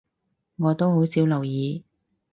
[0.55, 1.83] 我都好少留意